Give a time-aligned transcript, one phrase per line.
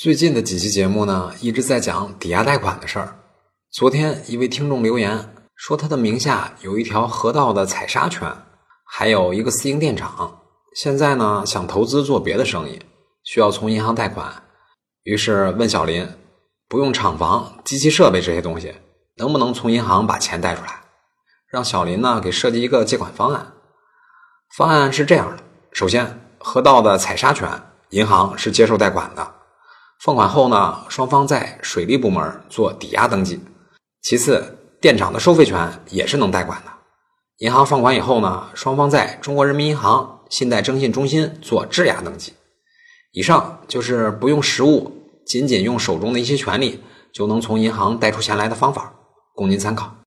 [0.00, 3.16] 最近的几期节目呢，一直在讲抵押贷款的事儿。
[3.72, 8.32] 昨天一位听众留言说，他的名下有一条河道的采砂权，
[8.84, 10.40] 还有一个私营电厂，
[10.76, 12.80] 现在呢想投资做别的生意，
[13.24, 14.32] 需要从银行贷款，
[15.02, 16.08] 于是问小林，
[16.68, 18.72] 不用厂房、机器设备这些东西，
[19.16, 20.80] 能不能从银行把钱贷出来？
[21.48, 23.52] 让小林呢给设计一个借款方案。
[24.56, 25.42] 方案是这样的：
[25.72, 27.50] 首先，河道的采砂权，
[27.90, 29.34] 银行是接受贷款的。
[30.08, 33.38] 放款后呢，双方在水利部门做抵押登记。
[34.00, 36.72] 其次，电厂的收费权也是能贷款的。
[37.40, 42.32] 银行放款以后呢，双方在中国人民银行信贷征信中心做质押登记。
[43.12, 44.90] 以上就是不用实物，
[45.26, 46.82] 仅仅用手中的一些权利
[47.12, 48.94] 就能从银行贷出钱来的方法，
[49.34, 49.94] 供您参考。